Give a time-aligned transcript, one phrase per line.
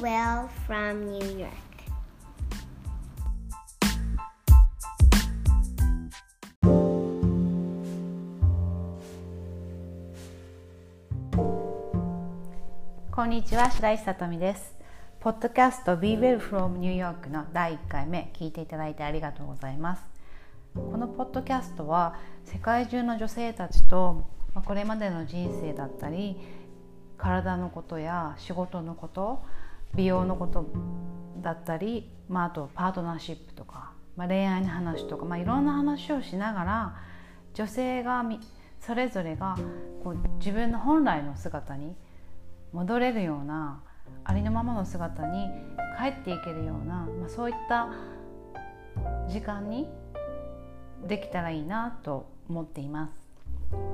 [0.00, 1.50] Will from New York.
[13.10, 14.76] こんにちは白石さとみです
[15.18, 20.02] ポッドキャスト Be Well from New York の第1回目聞いていただいてありがとうございます
[20.76, 24.28] このポッドキャストは世界中の女性たちと
[24.64, 26.36] これまでの人生だったり
[27.16, 29.42] 体のことや仕事のこと
[29.94, 30.66] 美容のこと
[31.40, 36.96] だったり、まあ、あとパートナーシップとか、まあ、恋愛の話とか、まあ、いろんな話をしながら
[37.54, 38.24] 女性が
[38.80, 39.56] それぞれが
[40.02, 41.96] こう自分の本来の姿に
[42.72, 43.82] 戻れるような
[44.24, 45.48] ありのままの姿に
[45.98, 47.88] 帰っていけるような、まあ、そういった
[49.28, 49.88] 時間に
[51.06, 53.28] できたらいいなと思っています。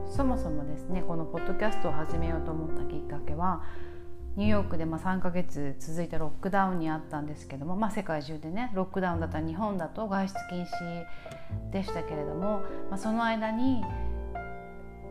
[0.07, 3.63] そもそもですねこのポッドキャストを始めようと思ったきっかけは
[4.37, 13.85] ニューヨークでま3ヶ月続いたロックダウンにあったんですけども、まあ、世界中でねロックダウンだったら日本だと外出禁止でしたけれども、まあ、その間に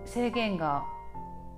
[0.05, 0.83] 制限が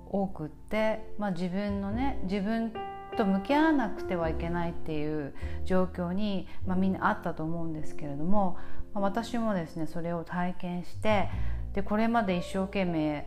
[0.08, 2.72] 多くって、まあ、自分のね自分
[3.16, 8.58] と向き合わなくてはいけないっていう状況に、まあ、みんなあったと思うんですけれども、
[8.94, 11.28] まあ、私もですねそれを体験して
[11.74, 13.26] でこれまで一生懸命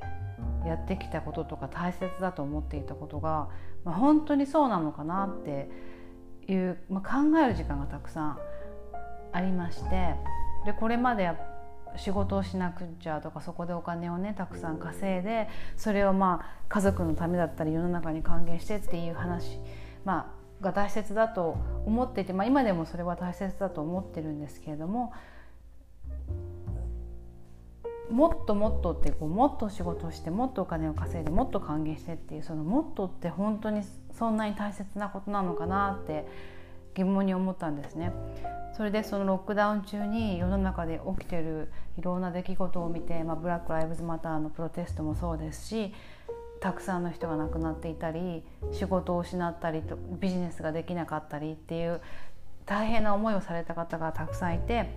[0.65, 3.49] やってきたこととか大切だと思っていたことが、
[3.83, 5.69] まあ、本当にそうなのかなって
[6.47, 8.39] いう、まあ、考える時間がたくさん
[9.31, 10.15] ありまして
[10.65, 11.31] でこれまで
[11.95, 19.59] 仕事をしなくちゃとかそこでお金をねたくさん稼いでそれをまあ家族のためだったり世の中に還元してっていう話、
[20.05, 25.13] まあ、が大切だと思っていて、まあ、今でもそれは大切だと思ってるんですけれども
[28.09, 33.83] もっともっとってこうもっと仕事をしてもっとお金を稼いでもっと還元してっていうそのもっとって本当に
[34.17, 36.25] そんなに大切なことなのかなって
[36.95, 38.11] 疑問に思ったんですね。
[38.75, 45.93] それでそのロックダウン中に世の中で起きてるいろんな出来事を見て、まあ、ブラック・ライブズ・マターのプロテストもそうですし
[46.61, 52.01] たくさんの人が亡くなっていたり仕事を失ったりとビジネスができなかったりっていう
[52.65, 54.89] 大変な思いをされた方がたくさんいて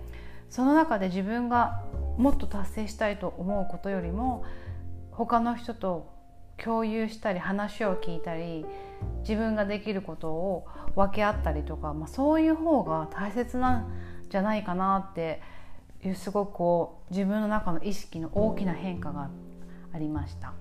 [0.53, 1.81] その中で自分が
[2.15, 4.43] もっと達成したいと思うことよりも
[5.09, 6.13] 他の人と
[6.63, 8.63] 共有したり話を聞いたり
[9.21, 13.91] 自分ができることを分け合ったりとか、まあ、そういう方が大切なん
[14.29, 15.41] じゃないかなって
[16.05, 19.31] いうすごくこう自分の中の意識の大きな変化が
[19.91, 20.53] ありました。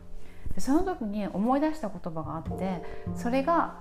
[0.54, 2.82] でその時に思い出した言葉があって
[3.14, 3.76] それが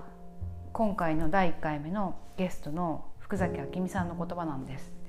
[0.74, 5.01] 今回の第1回目のゲストの福崎明美さんの言葉なんです。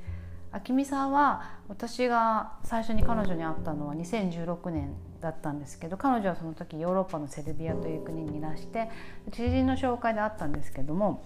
[0.54, 8.90] 明美さんは私が最初に彼女に会ったのは2016年だったんですけど彼女はその時ヨーロッパのセルビアという国にいらして
[9.32, 11.24] 知人の紹介であったんですけども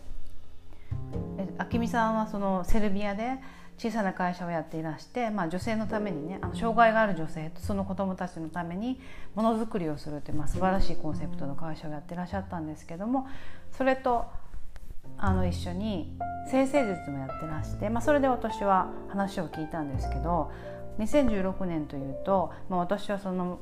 [1.72, 3.38] 明美さんはそのセルビアで
[3.78, 9.00] 小さな会社をやっていらして、まあ、女性のためにねあの障害がある女性とその子どもたちのために
[9.36, 13.28] ものづくりをするという、まあ、素晴らしいコンセプトの会社をやってらっしゃったんですけども
[13.72, 14.26] それと
[15.18, 16.18] あの一緒に
[16.50, 20.52] 生成術もやってらして、まあ、それで私は話を聞いたんですけど
[21.00, 23.60] 2016年というと、まあ、私はその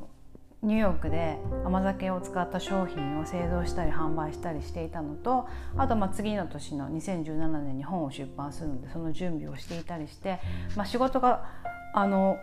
[0.61, 10.39] ニューヨークで甘酒を使った商品を製造したり販売したりしていたのとあとまあ次の年の2017年に本を出版するのでその準備をしていたりして、
[10.75, 11.45] まあ、仕事が
[11.93, 12.37] あの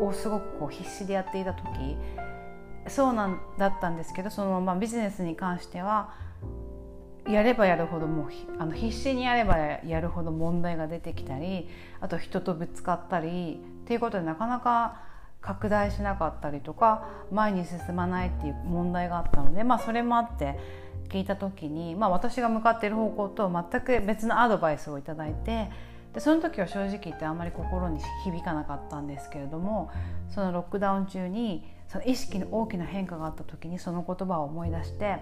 [0.00, 1.64] をすごくこう必死でやっていた時
[2.86, 6.14] そうなんだったんですけどそのまあビジネスに関しては
[7.28, 8.28] やればやるほどもう
[8.58, 11.68] あの必死にやればやるほど問題が出てきたり
[12.00, 15.02] あと人とぶつかったりっていうことでなかなか
[15.40, 20.58] 拡大しなかったりとか前に進まないっていう問題があったので、まあ、それもあって
[21.08, 25.70] 聞いた時に、まあ、私が向かっている方向と全く別のアドバイスを頂いて
[26.12, 29.90] でその時は正直言ってあんまり心に響かなかったんですけれども
[30.30, 35.18] そのロックダウン中にその意識の大きな変化があった時にその言葉を思い出して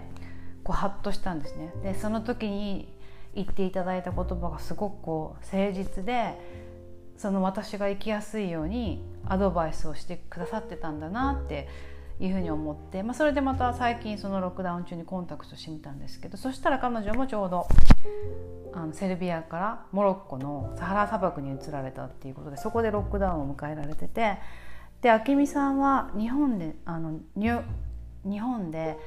[0.67, 1.71] こうハッとしたんですね。
[1.81, 2.93] でその時に
[3.33, 6.37] 言っていただいた言葉がすごくこう誠実で
[7.15, 11.69] その私が生きやすいようにアドバイスをしてくださってたんだなって
[12.19, 17.67] いうふうに思って、まあ、それでまた最近そのロックダウン中にコンタクトしてみたんですけどそしたら彼女もちょうど
[18.73, 24.37] あのセルビアからモロッコのサハラ砂漠に移られたっていうことでそこでロックダウンを迎えられてて
[25.01, 28.97] で明美さんは日本であの日本で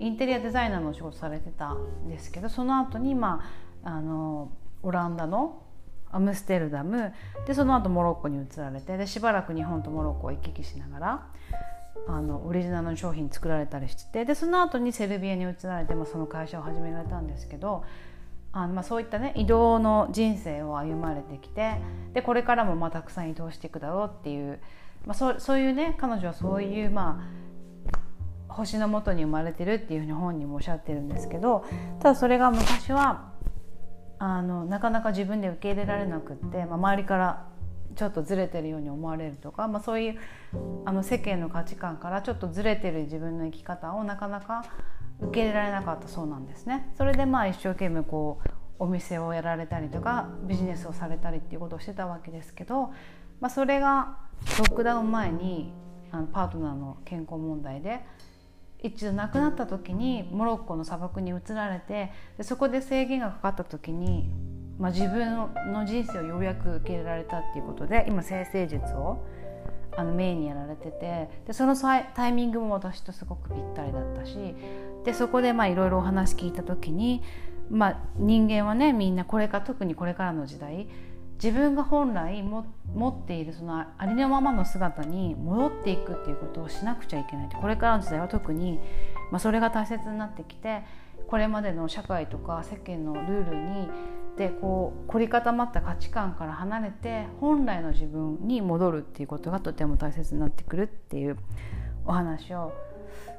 [0.00, 3.44] インテリアデザイナーのお仕事されてたんですけどその後にま
[3.84, 4.50] ああの
[4.82, 5.62] オランダの
[6.10, 7.12] アムステルダム
[7.46, 11.26] でその後モロッコに移られてでしばらく日本とモロッコを行き来しながら
[12.06, 17.84] あのオリジナルの商品作られたりしててでその後にセルビアに移られて、まあ、その会社を始められたんですけど
[18.52, 21.80] あのまあそういったね移動の人生を歩まれてきて
[22.14, 24.60] でこれからもまあたくさん移動していくだろうっていう、
[25.06, 27.47] まあ、そうそういうね彼女はそういうまあ
[28.58, 31.64] 星のもとに生まれてるっていうふうに本人もおっしゃってるんですけど
[32.00, 33.32] ただそれが昔は
[34.18, 37.46] あのなかなか自分で受け入れられなくって、まあ、周りから
[37.94, 40.18] ちょっとずれてるように思われるとか、まあ、そういう
[40.84, 44.64] あの世間の価値観からちょっとずれてる自分の生き方をなかなか
[45.20, 46.92] 受け入れられなかったそうなんですね。
[46.96, 52.92] それでまあ一生懸命こうお店をやられたりとかビジネスをされたりっていうことをしてたわけですけど、
[53.40, 54.18] まあ、それが
[54.58, 55.72] ロックダウン前に
[56.10, 58.04] あのパートナーの健康問題で
[58.82, 64.30] 一度亡くなった時にモロッコの砂漠に移られてでそこで制限がかかった時に、
[64.78, 65.34] まあ、自分
[65.72, 69.26] の人生をようやく受け入れられたっていうことで今生成術を
[69.96, 74.54] あのメインにやられててでそのタイミングも私とすごくぴったりだったし
[75.04, 77.22] でそこでいろいろお話聞いた時に、
[77.68, 80.88] まあ、人間はねみんなこれから特にこれからの時代
[81.42, 88.80] 自分が本来も持っているそのありのままの姿に戻っていくっていうことをしなくちゃいけないこれからの時代は特に、
[89.30, 90.82] まあ、それが大切になってきて
[91.28, 93.88] これまでの社会とか世間のルールに
[94.36, 101.36] でこう凝り固まった価値観から離れて本来の自分に戻るっていうことがとても大切になってくるっていう
[102.04, 102.72] お話を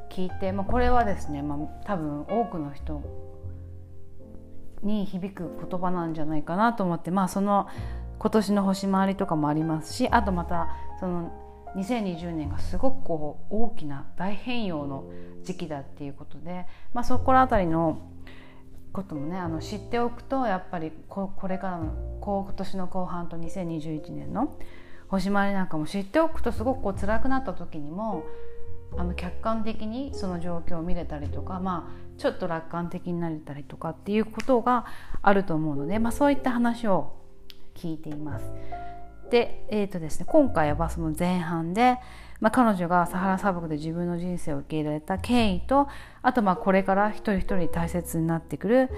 [0.09, 3.01] 聞いて、まあ、これはですね、まあ、多分多くの人
[4.83, 7.67] に響く言葉なんじゃないかなと思って、まあ、その
[8.17, 11.31] 今年の星回りとかもありますしあとまたその
[11.75, 15.05] 2020年がすごくこう大きな大変容の
[15.43, 18.01] 時期だっていうことで、まあ、そこら辺りの
[18.91, 24.57] こともねあの知っておくとやっぱりここれからの今年の後半と2021年の
[25.07, 28.23] 星回りなんかも知っておくとすごくこう辛くなった時にも
[28.97, 34.85] あの客観的にその状況を見れたりとか、まあ、ちょっと楽観的になれたりとかっていうことが
[35.21, 37.15] あると思うので、まあ、そういった話を
[37.75, 38.51] 聞いています。
[39.31, 41.97] で,、えーとですね、今回はその前半で、
[42.41, 45.87] まあ、彼女がサハラ砂漠で自分の人生を受け入れられた経緯と
[46.21, 48.89] あとまあこれから一人一人大切になってくる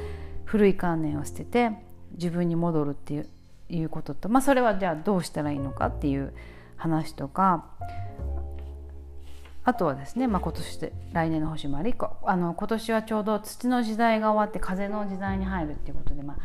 [0.46, 1.72] 古い観念を捨てて
[2.14, 3.28] 自分に戻るっていう
[3.70, 6.34] いうことと、まあ、それはじゃあどうしたらいいのかっていう
[6.76, 7.66] 話とか
[9.63, 16.38] あとはですね、まあ、今年で来年の星回りあの今年はちょうど土の時代が終わって風の時代に入るっていうことで、まあ、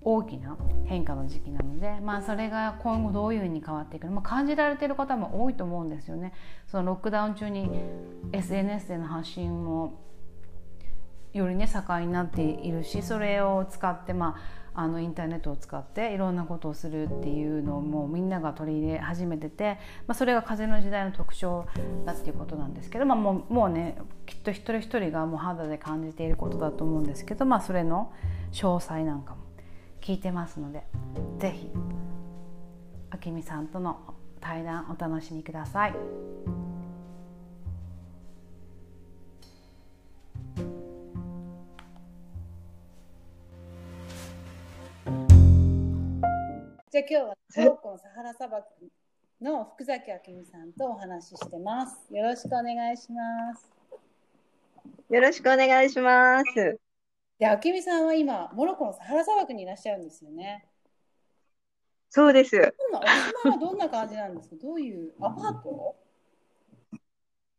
[0.00, 0.56] 大きな
[0.86, 6.32] 変化の時期なので、まあ、それが今後どういうふうに変わっていくのか、まあ、感じられている方も多いと思うんですよね。
[6.68, 7.68] そのロックダウン中に
[8.32, 10.00] SNS での発信も
[11.32, 21.66] よりね盛んになっているしそれを使ってまああのインターネットを使っていろんなことをするっていうのをもうみんなが取り入れ始めてて、まあ、それが風の時代の特徴
[22.06, 28.12] だっていうことなんですけど、まあ、もうもうねきっと一人一人がもう肌で感じていることだと思うんですけど、まあ、それの
[28.52, 29.42] 詳細なんかも
[30.00, 30.84] 聞いてますので
[31.38, 31.70] 是非
[33.26, 34.00] 明美さんとの
[34.40, 36.71] 対談お楽しみください。
[46.92, 48.66] じゃあ今日は香港サハラ砂漠
[49.40, 51.96] の福崎明美さんとお話ししてます。
[52.10, 53.72] よろしくお願いします。
[55.08, 56.54] よろしくお願いします。
[56.54, 56.78] で、
[57.64, 60.68] 明美さんは今、モロッコのサハラ砂漠にいらっしゃるんですよね。
[62.10, 62.58] そうです。
[62.58, 62.70] お住
[63.46, 64.56] まはどんな感じなんですか？
[64.60, 65.96] どういうアパート？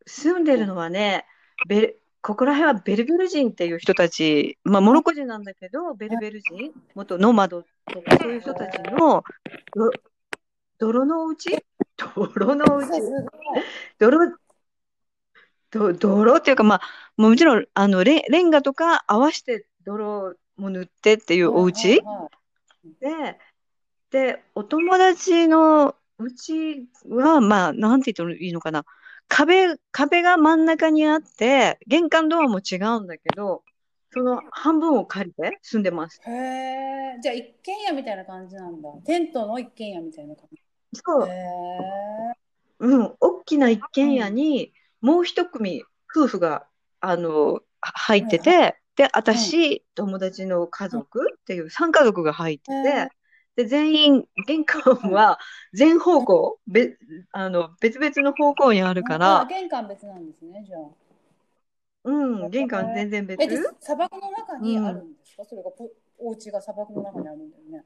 [0.05, 1.25] 住んでるのはね、
[1.67, 9.21] ベルここら辺はベルベル人っていう人たち、まあ、モロッコ人なんだけど、ベルベル人、元ノマドとか、そういう人たちの
[10.79, 11.57] 泥のうち
[11.97, 12.89] 泥のうち
[13.99, 14.37] 泥？
[15.69, 16.81] ど泥っていうか、まあ、
[17.17, 22.01] もちろんあのレレンガとか合わせて泥も塗ってっていうお家、
[23.01, 23.37] で
[24.11, 28.85] でお友達のうちはまあなんて言っていいのかな
[29.35, 33.63] 壁壁が真ん中にあって玄関ドアも違うんだけど
[34.11, 36.21] その半分を借りて住んでます。
[36.27, 38.89] へえじゃあ一軒家みたいな感じなんだ。
[39.05, 40.61] テントの一軒家みたいな感じ。
[41.03, 41.29] そう。
[42.79, 44.71] うん、大きな一軒家に、
[45.01, 45.83] もう一組
[46.15, 46.67] 夫婦が、
[46.99, 53.09] あの、入ってて、で、私、友達の家族っていう3家族が入ってて、
[53.55, 54.81] で、全員、玄関
[55.11, 55.37] は
[55.73, 56.97] 全方向、べ
[57.31, 59.45] あの別々の方向にあるから。
[59.45, 60.81] 玄関別なんですね、じゃあ。
[62.05, 63.43] うん、玄関全然別。
[63.43, 63.47] え、
[63.79, 65.71] 砂漠の中にあるんですか、うん、それが
[66.17, 67.85] お家が砂漠の中にあるんだよね。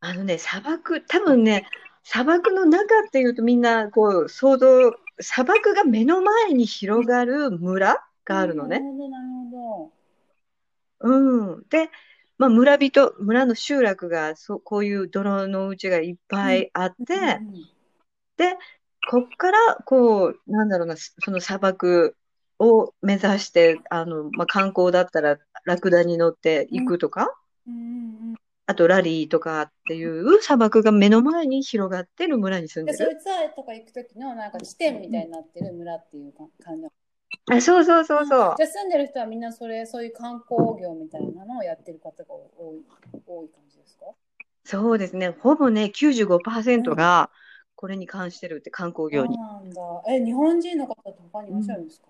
[0.00, 1.66] あのね、砂漠、多分ね、
[2.02, 8.80] 砂漠の中っていうとみんなこう想像、砂漠が目の前に広がる村があるのね。
[8.80, 9.92] なるほど、なるほ
[11.00, 11.62] うん。
[11.70, 11.90] で、
[12.38, 17.74] まあ、村人、村の集落がそう、こういう泥のうちがいっぱいあって、うん
[18.36, 18.56] で、
[19.10, 22.16] こっから、こう、なんだろうな、その砂漠
[22.58, 27.28] を目指して、あの、まあ、観光だったら、ラクダに乗って行くとか、
[28.66, 32.98] あとラリーとかっていう砂漠が目の前に広がってる村に住んでる。
[32.98, 36.88] でそいつらとか行く時のなんか地点みたいになってる村っていうか感じ
[37.50, 38.62] あ、そうそうそうそうじ。
[38.62, 42.84] ゃあ住んでる人はみんなそれそういう観光業みたいなのをやってる方が多い
[43.26, 44.06] 多い感じですか？
[44.64, 45.30] そうですね。
[45.30, 47.30] ほぼね、95%が
[47.76, 49.36] これに関してるって観光業に。
[49.36, 52.06] なんだえ日本人の方って他にいらっしゃるんですか、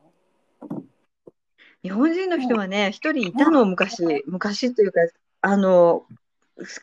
[1.82, 4.22] 日本人の人はね、一人いたの、昔。
[4.26, 5.00] 昔というか、
[5.40, 6.06] あの、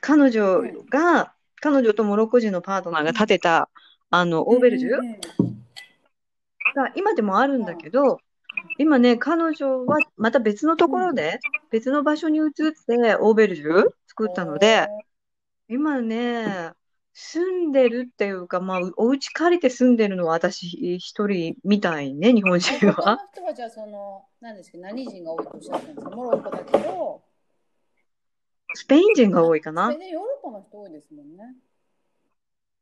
[0.01, 3.69] 彼女が、彼女とモロッコ人のパートナーが建てた、
[4.10, 5.21] あの、オーベルジュうんうん
[6.75, 8.19] が今でもあるんだけど、
[8.81, 12.51] 今ね、彼女はまた別のところで、別の場所に移っ
[12.88, 14.88] てオーベルジュ作ったので、
[15.69, 16.71] 今ね、
[17.13, 23.19] 住んでるっていうか、まあ、お家借りて住んでるのは私一人みたいね、日本人は。
[23.33, 26.09] 人はじゃあその何ですか何人が多いとおっしゃったんですか？
[26.15, 27.21] モロッコだけど。
[28.73, 29.91] スペイン人が多いかな。
[29.93, 31.55] ヨーロッパの人多いですもんね。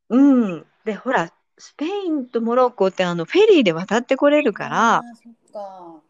[0.08, 0.66] うん。
[0.84, 5.02] で、ほら、スペインとモロッコってあの、フェリーで渡ってこれるかあら、
[5.50, 6.02] か。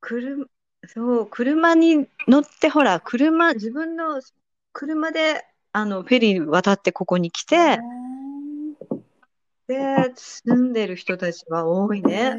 [0.00, 0.46] 車、
[0.86, 4.20] そう、車に乗って、ほら、車、自分の
[4.72, 8.00] 車で、あの、フェリー渡ってここに来て、う
[9.68, 12.36] で、住んでる人たちは多いね。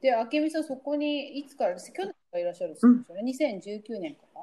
[0.00, 4.42] で、明美さん、そこにいつから、去年からいらっしゃるんですよね、2019年から？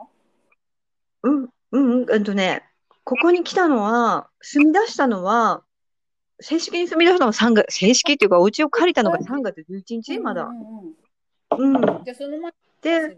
[1.23, 2.63] うん、うん、うんとね、
[3.03, 5.63] ここに来たのは、住み出したのは、
[6.41, 10.53] 正式に住み出したのは3月、正式っていうか、お家を借りたのが3月11日まだう。
[10.53, 10.63] んうん
[11.59, 12.03] うんうん。
[12.03, 13.17] じゃあ、その前にで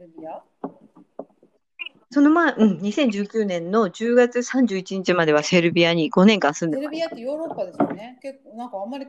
[2.11, 8.19] その前、うん、2019年の10月31日まではセルビアに5年間住んでましセルビアってヨーロッパですよね。
[8.21, 9.07] 結構、なんかあんまり、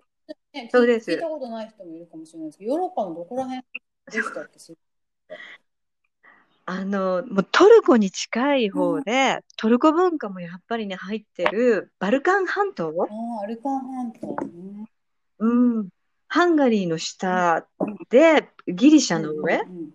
[0.54, 3.62] ね、そうです聞いたことない人もいるかもしれないですけど、ヨーロッパのどこら辺
[4.10, 4.58] でしたっけ？
[4.58, 4.83] セルた。
[6.66, 12.88] あの、もうトルコに近い方で、トルコ文化もやっぱりね、入ってるバルカン半島？
[12.88, 14.36] ああ、バルカン半島。
[15.40, 15.88] うんうん。
[16.28, 17.66] ハンガリーの下
[18.08, 19.58] で、ギリシャの上？
[19.58, 19.90] うん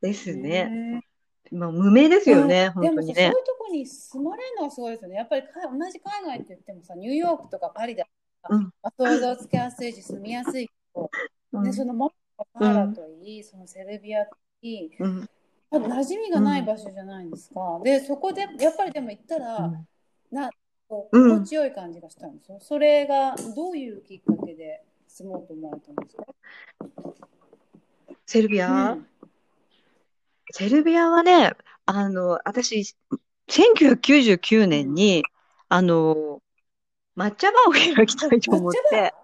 [0.00, 1.02] ですうんね。
[1.50, 3.32] まあ、無名ですよね、本当にねそういう。
[3.32, 5.16] とこに住まれるのはすごいですよね。
[5.16, 8.10] やっぱりか同じ海外って言ってもさ、ニューヨークとかパリだと
[8.54, 11.10] うんまあ、想像つきやすいし、住みやすいけど、
[11.52, 15.28] うんね、そのモロッコパーラといい、そのセルビアとうん。
[15.70, 17.80] 多分馴染みがない場所じゃないですか。
[17.82, 19.88] で、そこで、やっぱりでも行ったら、うん。
[20.30, 20.50] な
[20.88, 22.58] 心地よい感じがしたんですよ。
[22.60, 26.24] それがどういうきっかけで住もうと思われたんですか？
[28.26, 29.06] セルビア、うん。
[30.50, 31.52] セルビアはね、
[31.86, 32.94] あの、私、
[33.48, 35.24] 1999年に、
[35.68, 36.42] あの、
[37.16, 39.14] 抹茶バーを開きたいと思って、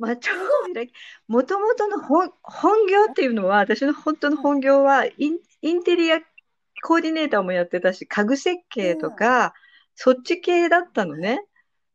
[0.00, 0.92] 抹茶バーを開き、
[1.28, 6.20] もともとの本、本業っていうのは、私の本当の本業はイン、インテリア
[6.82, 9.54] コーディネーターもやってたし、家具設計とか、
[9.94, 11.44] そっち系だったのね。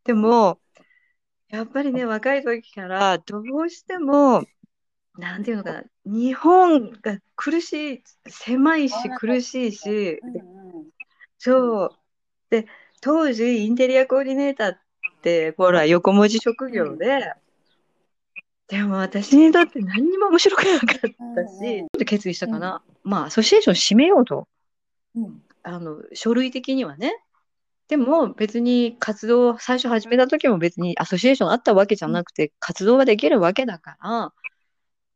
[0.04, 0.60] でも、
[1.50, 4.44] やっぱりね、若い時から、どうしても、
[5.18, 10.20] なんていうのかな、日本が苦しい、狭いし苦しいし、
[11.38, 11.90] そう。
[12.50, 12.68] で、
[13.02, 14.80] 当時、インテリアコーディネーターっ
[15.22, 17.34] て、ほら、横文字職業で、
[18.72, 22.82] でも私にとって何にも面白くなかったし、うんうんちょっと決意したかな。
[23.04, 24.48] まあ、アソシエーション締めようと。
[25.14, 27.14] うんあの、書類的にはね。
[27.90, 34.34] でも別に活動、最初始めた時も別にアソシエーションあったわけじゃなくて、活動ができるわけだから、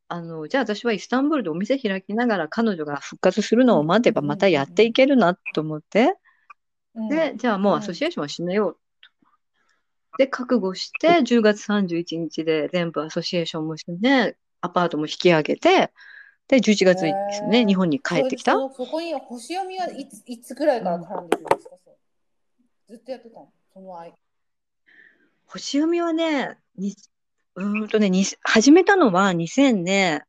[0.09, 6.15] あの、じゃあ私はイスタンブールでお店開きながら彼女が復活するのを待てばまたやっていけるなと思って、
[6.93, 8.79] うんで、じゃあもうアソシエーションは締めようと。
[10.17, 15.91] で、覚悟して、10月31日で全部アソシエーションもしてね、アパートも引き上げて、
[16.47, 18.53] で、11月ですね、日本に帰ってきた。
[18.53, 21.75] そこに星読みはいついつぐらいから絡んでくるんですか、
[22.87, 23.51] ずっとやってたの？
[23.73, 24.15] その間。
[25.47, 26.95] 星読みはね、に
[27.55, 30.23] うーんとね、に始めたのは2000年、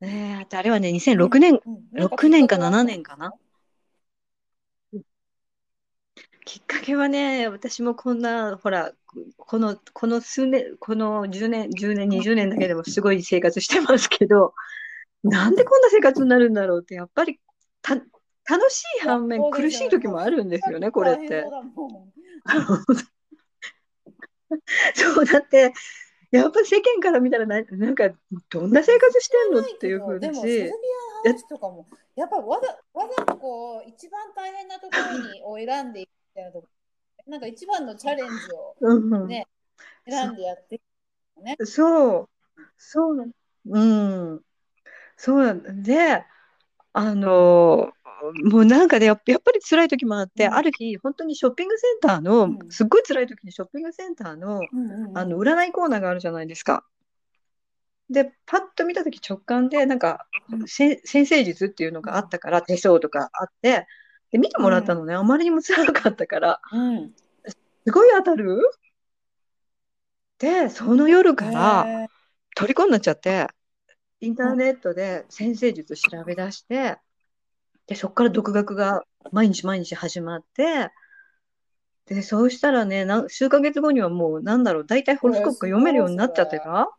[0.00, 3.32] えー、あれはね、2006年、うん6年か7年かな。
[6.44, 8.92] きっかけはね、私もこんな、ほら、
[9.36, 14.54] この、この数年、この10年、10年、20年だけでもすごい生活してますけど、
[15.22, 17.40] なんでこんな生活になるんだろうって、やっぱり
[17.82, 18.06] た楽
[18.70, 21.44] しい反面苦しい時もあるんですよね、これって。
[24.94, 25.24] そう。
[25.24, 25.72] だって、
[26.30, 28.10] やっぱり世間から見たらな、なんか、
[28.50, 30.72] どんな生活してんのっていうふうだでもセルビし、
[31.26, 31.86] ア講師とかも
[32.16, 36.68] やっぱわざわざとこう一番大変なところにを選んでいくみたいなとこ
[37.28, 39.46] なんか一番のチャレンジをうんね
[40.06, 40.80] 選んでやって
[41.64, 42.28] そう、
[42.76, 43.16] そう。
[43.16, 43.24] な
[43.66, 43.80] う
[44.34, 44.40] ん、
[45.16, 46.24] そうなんで、
[46.92, 47.92] あの、
[48.44, 50.54] もうなんかね、やっぱり辛い時もあって、うん。
[50.54, 52.58] ある日、本当にショッピングセンターの、うん。
[52.70, 55.18] すっごい辛い時にショッピングセンターの、うんうんうん。
[55.18, 56.84] あの、占いコーナーがあるじゃないですか。
[58.10, 60.26] で、パッと見た時直感で、なんか、
[60.66, 63.86] せ先生術っていうのがあったから、手相とかあって、
[64.30, 67.14] で、見てもらったのね、あまりにも辛かったから、うん。
[67.46, 67.56] す
[67.90, 68.60] ごい当たる？
[70.38, 72.08] で、その夜から、
[72.54, 73.48] 虜になっちゃって、
[74.20, 76.98] インターネットで先生術調べ出して、
[77.86, 80.90] で、そこから独学が毎日毎日始まって、
[82.06, 86.90] で、そうしたらね、なん数ヶ月後にはもう、なんだろう、大体ホロスコープが読めるようになっちゃってた？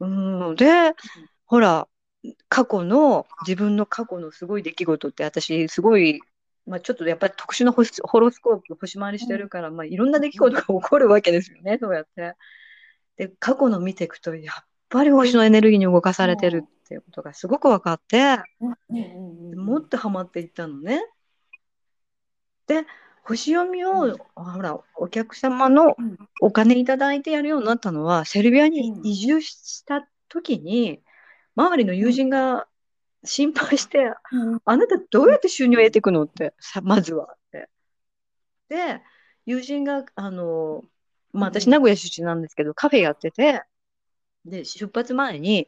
[0.00, 0.92] うん、で、
[1.44, 1.88] ほら、
[2.48, 6.20] 過去の、自分の過去のすごい出来事って、私、すごい、
[6.66, 12.34] まあ、ちょっとやっぱり特殊なホスホロスコープ、星回りしてるから、まあ、いろんな出来事が起こるわけですよね、そうやって。
[13.16, 21.02] で、過去の見ていくと、やっぱり星のエネルギーに動かされてるっていうことがすごく分かって、うんうんうんうんもっとハマっていったのね。
[22.66, 22.84] で、
[23.24, 31.00] 星読みを、ほら、お客様のうんお金いただいてやるようになったのは、セルビアにうん移住した時に、
[31.56, 32.66] 周りの友人が
[33.24, 36.24] 心配して、うんあなたどうやって収入を得ていくの？
[36.24, 37.24] って、さ、まずは。
[37.32, 37.68] って。
[38.68, 39.02] で、
[39.46, 40.84] 友人が、あの、
[41.32, 41.72] まあ、私、うん。
[41.72, 43.62] 名古屋出身なんですけど、カフェやってて、
[44.44, 45.66] で、出発前に、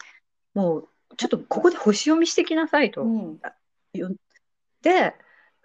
[0.54, 3.02] もう、ちょっとここで星読みしてきなさいと。
[3.02, 3.40] うん。
[3.92, 4.10] よ
[4.82, 5.14] で、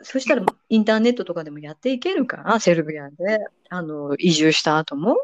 [0.02, 3.16] そしたらインターネットとかでもやっていけるから、セルビアで、
[3.70, 5.18] あの、移住した後も。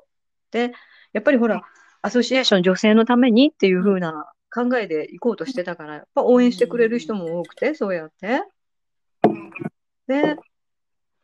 [0.51, 0.73] で、
[1.13, 1.63] やっぱりほら、
[2.01, 8.43] アソシエーション女性のためにっていう風な考えで行こうとしてたから、やっぱ応援してくれる人も多くて、そうやって。
[10.07, 10.37] で、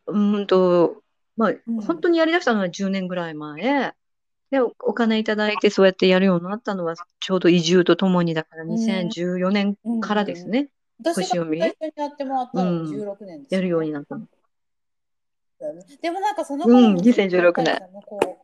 [0.08, 1.02] うーんと、
[1.38, 3.94] まあ、うん本当にやりだしたのは10年ぐらい前。
[4.52, 10.70] で、おお金いただいてそうやってやるようになったのは、ちょうど移住とともにだから2014年からですね。
[11.04, 11.68] 私が最初にや
[12.08, 14.28] ってもらったのうん16年ですよねやるようになったの。
[16.02, 17.80] でもなんかそのうんも2016年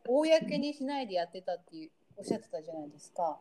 [0.04, 3.38] 公にしないでやってたっていうおっしゃってたじゃないですか。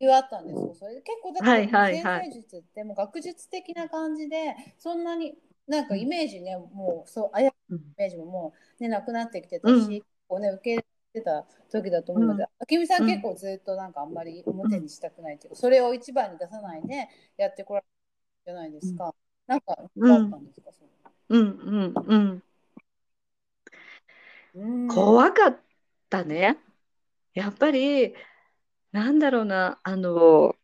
[0.00, 0.74] 言わあったんですよ。
[0.74, 2.28] それで結構だはいからはいはい。
[2.28, 5.34] 先生術ってもう学術的な感じでそんなに
[5.66, 10.04] なんかイメージね、もうそうあやうんイメージももうねなくなってきてたし、うん。
[10.28, 10.76] こうね受け入
[11.14, 12.48] れてた時だと思うので、うん。
[12.60, 17.86] あきみさんうん結構ずっとなんかあんまり表にしたくないっていうか、それを一番に出さないでやってこられ
[18.46, 19.14] たじゃないですか。
[19.46, 20.84] なんかうんあったんですか、そ
[21.28, 22.42] うんうんうん。
[24.54, 24.82] れうん。
[24.86, 25.60] 怖かっ
[26.08, 26.58] たね。
[27.34, 28.14] やっぱり、
[28.92, 30.56] なんだろうな、あの、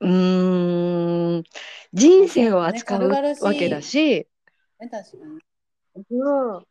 [0.00, 0.06] う。
[0.08, 1.44] ーん、
[1.92, 3.16] 人生を扱うわ
[3.58, 4.26] けだし、
[4.80, 5.00] ね、確か
[5.94, 6.04] に。
[6.10, 6.66] そう。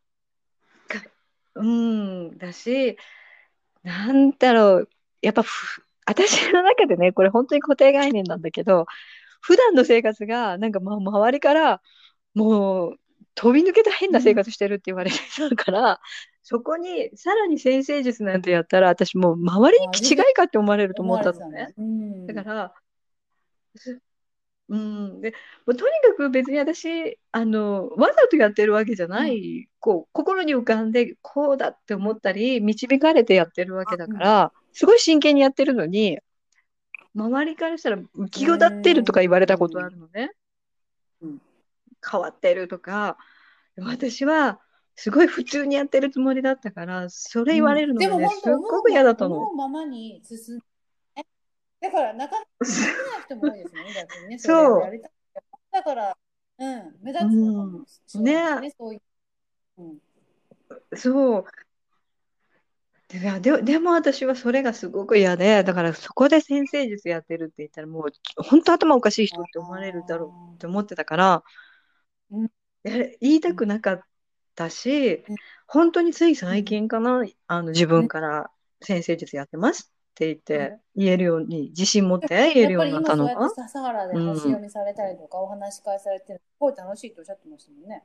[1.62, 2.96] ん、だし、
[3.82, 4.88] なんだろう、
[5.22, 8.86] やっぱふ、私の中でね、これ本当に固定概念なんだけど、
[9.40, 11.82] 普段の生活が、なんか、ま、周りから、
[12.34, 12.96] もう、
[13.34, 16.00] 飛び抜けた変な生活してるって言われてたから、
[16.48, 21.74] そこに、さらに先生術なんてやったら、私もう、周りに気違いかって思われると思ったのね。
[21.76, 22.74] うん、だから、
[23.74, 24.00] す
[24.68, 25.30] うん、で、
[25.66, 36.20] もうとにかく別に私、あの、わざとやってるわけじゃない、こう、心に浮かんで、こうだって思ったり、導かれてやってるわけだから、すごい真剣にやってるのに、
[37.16, 40.30] 周りからしたら浮きを立ってるとか言われたことあるのね。
[41.22, 41.42] うん。
[42.08, 43.18] 変わってるとか、
[43.78, 44.60] 私は、
[44.96, 49.36] すごい普通にやってるつもりだったから、それ言われるのがね、でも本当すっごく嫌だったの。
[49.36, 50.60] 思うままに進ん
[51.80, 54.38] だからなかなかできない人も多いですよね、逆にね。
[54.38, 54.82] そう。
[55.70, 56.16] だから、
[56.58, 59.02] うん、目立つのかもしれないですね、そういう。
[59.78, 59.98] うん。
[60.96, 61.44] そう。
[63.08, 71.44] でででも私はそれがすごく嫌で、だからそこで先生術やってるって言ったらもう本当頭おかしい人って思われるだろうって思ってたから、
[72.32, 72.50] うん。
[72.84, 74.00] え言いたくなかっ
[74.56, 88.02] たしうん、本当につい最近かな、あの自分から先生術やってますって言って言えるように、自信持って言えるようになったのがやっぱり今そうやって笹原で星読みされたりとか、お話し会されてるすごい楽しいとおっしゃってましたもんね。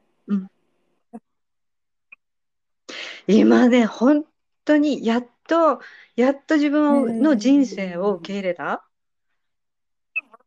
[3.28, 4.26] 今ね、本
[4.66, 5.80] 当にやっと、
[6.16, 8.86] やっと自分の人生を受け入れた。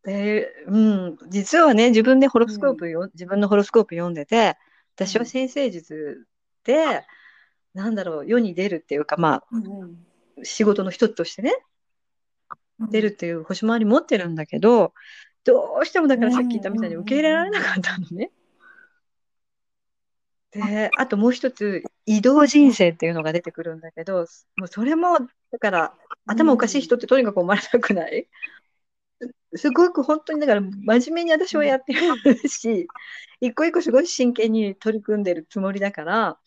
[0.04, 4.56] で、うん、実はね、自分でホロスコープよ、自分のホロスコープ読んでて、
[4.96, 6.26] 私は先生術
[6.64, 7.04] で、
[7.74, 9.96] なんだろう、世に出るっていうか、まうんうん
[10.40, 11.52] あ、仕事の一つとしてね、
[12.90, 14.94] 出るっていう星回り持ってるんだけど、
[15.44, 18.30] どうしてもだからさっき言ったみたいに受け入れられなかったのね。
[20.52, 24.26] で、あともう一つ、移動人生っていうのが出てくるんだけど、
[24.56, 25.18] もうそれも、
[25.50, 25.94] だから、
[26.26, 28.28] 頭おかしい人ってとにかく思われたくない。
[29.56, 32.88] すごく本当にだから真面目に私はやってるし、
[33.40, 36.38] 一個一個すごい真剣に取り組んでるつもりだから、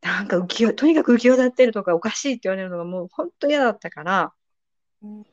[0.00, 4.32] なんか浮世、とにかく浮世立ってるとかおかしいって言われるのがもう本当に嫌だったから、
[5.02, 5.24] うん。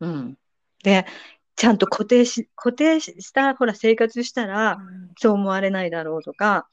[0.00, 0.38] うん。
[0.82, 1.06] で、
[1.54, 4.78] ちゃんと固定し、固定した、ほら、生活したら、
[5.18, 6.68] そう思われないだろうとか、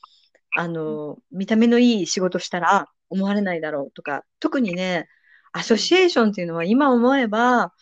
[0.56, 5.08] あの、見た目のいい仕事したら思われないだろうとか、特にね、
[5.52, 7.74] アソシエーションっていうのは今思えば、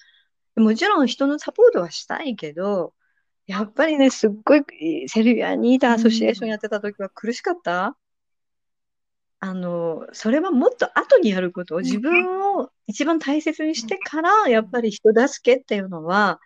[0.55, 2.93] もちろん人のサポートはしたいけど、
[3.47, 4.63] やっぱりね、すっごい
[5.07, 7.97] セルビアにいたアソシエーションやってた時は苦しかった？
[9.39, 16.39] あの、それはもっと後にやることを自分を一番大切にしてから、やっぱり人助けっていうのは、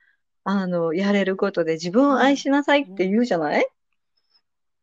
[0.46, 3.68] あの、やれることで自分を愛しなさいって言うじゃない？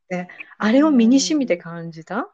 [0.09, 2.29] で、あれを身に染みて感じた？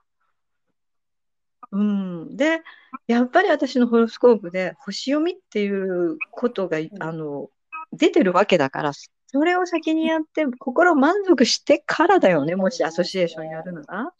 [1.72, 2.36] うん。
[2.36, 2.62] で、
[3.06, 7.50] やっぱり私のホロスコープで星読みっていうことが、あの、
[7.92, 14.12] 出てるわけだから、それを先にやって、心満足してからだよね、もしアソシエーションやるなら。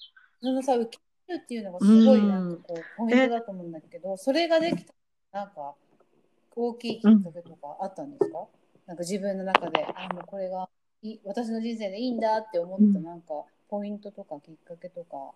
[0.43, 4.93] そのさ、受け入れるっていうのがすごいなんかこう、ポイントだと思うんだけど、それができた、
[5.33, 5.75] なんか、
[6.55, 8.47] 大きいきっかけとかあったんですか、
[8.87, 10.69] なんか自分の中で、あ、もうこれが
[11.03, 15.33] いい私の人生でいいんだって思った、なんか、ポイントとかきっかけとか。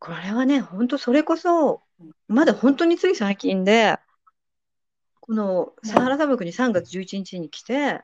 [0.00, 1.82] これはね、本当それこそ、
[2.26, 3.98] まだ本当につい最近で、
[5.20, 8.02] このサハラ砂漠に3月11日に来て、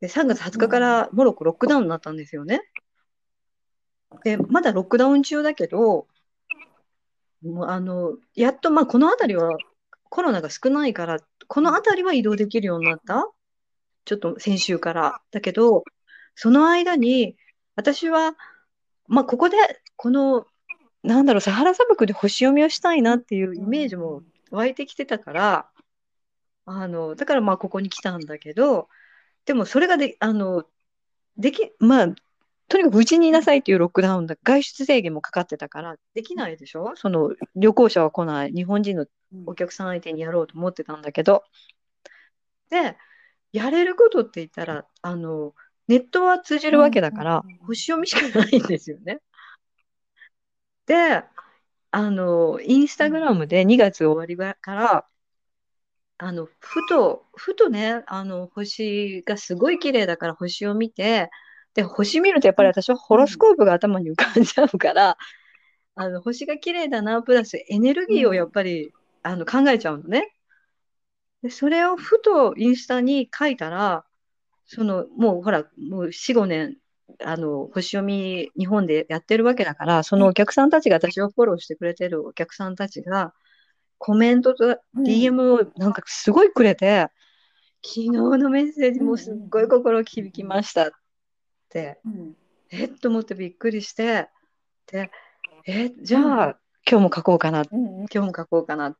[0.00, 2.62] で、3月20日からモロッコロックダウンになったんですよね。
[4.22, 6.06] で、まだロックダウン中だけど、
[7.42, 9.58] もうあの、やっと、まあ、この辺りは
[10.08, 13.28] コロナが少ないから、この辺りは移動できるようになった？
[14.04, 15.20] ちょっと先週から。
[15.32, 15.82] だけど、
[16.36, 17.36] その間に、
[17.74, 18.36] 私は、
[19.08, 19.56] まあ、ここで、
[19.96, 20.46] この、
[21.02, 25.68] なんだろう、サハラ砂漠で星読みをしたいなっていうイメージも湧いてきてたから、
[26.66, 28.88] あの、だからまあ、ここに来たんだけど、
[29.46, 30.64] でもそれがで、あの、
[31.36, 32.08] でき、まあ、
[32.68, 36.92] とにかくうちにいなさいっていうロックダウンだ、外出制限もかかってたから、できないでしょ？
[36.96, 39.06] その、旅行者は来ない、日本人の
[39.46, 41.44] お客さん相手にやろうと思ってたんだけど、
[42.68, 42.98] で、
[43.52, 45.54] やれることって言ったら、あの、
[45.86, 49.20] ネットは通じるわけだから、星読みしかないんですよね。
[50.88, 51.22] で、
[51.90, 55.06] あの、インスタグラムで2月終わりから、
[56.18, 61.30] あの、ふと、ふとね、あの、星がすごい綺麗だから星を見て、
[61.74, 65.16] で、星見るとやっぱり私はホロスコープが頭に浮かんじゃうから、
[65.94, 70.34] あの、星が綺麗だな、プラスエネルギーをやっぱり、あの、考えちゃうのね。
[71.42, 74.04] で、それをふとインスタに書いたら、
[74.66, 76.78] その、もうほら、もう4、5年、
[77.24, 83.34] あの、星読み日本でやってるわけだから、そのお客さんたちが私をフォローしてくれてるお客さんたちが、
[83.98, 87.08] コメントと DM をなんかすごいくれて、
[87.84, 90.90] 昨日のメッセージもすっごい心響きましたっ
[91.68, 91.98] て、
[92.70, 94.28] えっと思ってびっくりして、
[94.86, 95.10] で、
[95.66, 98.96] え、じゃあ今日も書こうかな、今日も書こうかな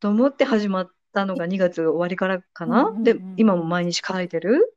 [0.00, 2.94] と思って始まったのが2月終わりからかな？
[2.98, 4.74] で、今も毎日書いてる？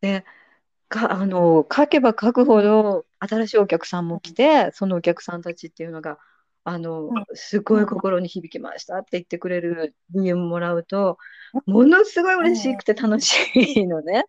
[0.00, 0.24] で、
[0.92, 6.18] か、あの、書けば書くほど新しいお客さんも来て、そのお客さんたちっていうのが、
[6.64, 11.18] あの、すごい心に響きましたって言ってくれる DM もらうと、
[11.66, 14.26] ものすごい嬉しくて楽しいのね。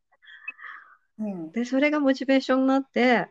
[1.52, 3.28] で、それがモチベーションになって、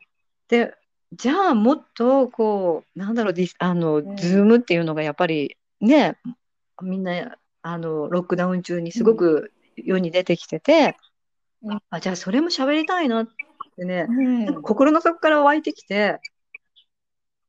[0.48, 0.74] で、
[1.12, 6.18] じゃあもっとこう、なんだろう、ディス、あの、ズームっていうのがやっぱりね、
[6.82, 10.96] みんな、あの、ロックダウン中にすごく世に出てきてて、
[11.90, 13.28] あ、じゃあそれも喋りたいなっ
[13.76, 16.20] てね、なんか心の底から湧いてきて、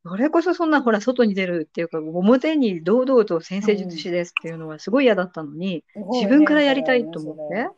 [0.06, 7.69] それこそそんなほら外に出るっていうか表に堂々と先生術師ですっていうのはすごい嫌だったのに、自分からやりたいと思って。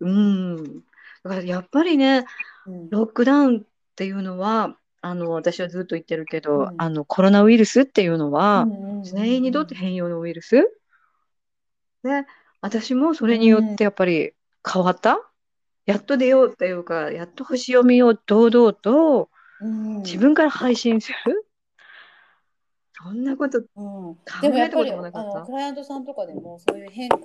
[0.00, 0.66] うん。
[1.22, 2.24] だからやっぱりね、
[2.90, 3.60] ロックダウンっ
[3.94, 8.66] ていうのは、あの、私はずっと言ってるけど、あの、コロナウイルスっていうのは、
[9.02, 10.66] 全員にとって変容のウイルス？
[12.02, 12.24] で、
[12.64, 14.32] 私もそれによってやっぱり
[14.66, 15.18] 変わった？
[15.84, 19.28] やっと出ようっていうか、やっと星読みを堂々と
[20.02, 21.46] 自分から配信する？
[22.94, 25.40] そんなこと考えたこともなかった？
[25.40, 25.52] のク。
[25.52, 27.20] ライアントさんとかでもそういう変化っ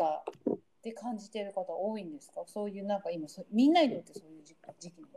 [0.84, 2.44] て感じてる方多いんですか？
[2.46, 5.14] そういうなんか今そみんなにとってそういう時期時期なの？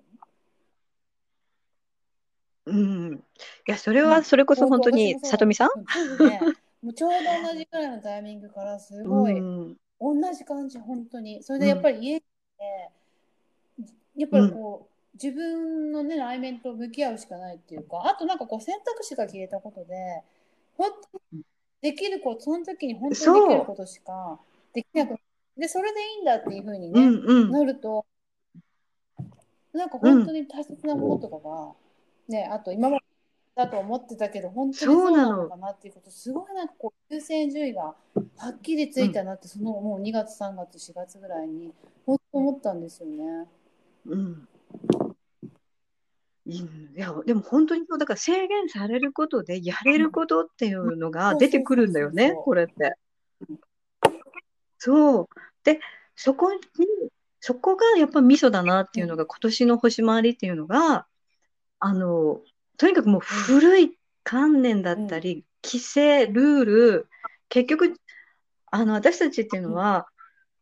[2.65, 2.73] う
[3.11, 3.25] ん。
[3.67, 5.71] や、それはそれこそ本当に、私もそうさとみさん？
[6.29, 6.39] ね。
[6.81, 7.17] もうちょうど
[7.49, 11.43] 同じくらいのタイミングからすごい、うん同じ感じ本当に。
[11.43, 12.25] それでやっぱり家で、
[14.17, 20.23] やっぱりこう、自分のね内面と向き合うしかないっていうかあとなんかこう選択肢が消えたことで
[20.77, 21.43] 本当に
[21.83, 24.39] できることその時に本当にできることしか
[24.73, 25.17] できなくな
[25.59, 27.51] でそれでいいんだっていうふうにね、うんうん。
[27.51, 28.07] なると
[29.75, 31.73] なんか本当に大切なものとかが、
[32.29, 33.05] ねあと今まで
[33.55, 41.73] だと思ってたけど本当にそうなのかなっていうことすごいなんかこう優先順位がはっきりついたなって、そのもう2月3月4月ぐらいに
[42.07, 43.49] 本当思ったんですよね。
[44.07, 44.49] うん。
[46.45, 46.61] い
[46.97, 52.97] や、でも本当にだから制限されることでやれることっていうのが出てくるんだよねこれって。
[54.79, 55.29] そう。
[55.63, 55.79] で、
[56.17, 56.59] そこに、
[57.39, 61.07] そこがやっぱミソだなっていうのが、今年の星回りっていうのが、
[61.79, 62.41] あの、
[62.79, 67.09] とにかくもう古い観念だったり、規制、ルール、
[67.49, 67.95] 結局、
[68.71, 70.07] あの、私たちっていうのは、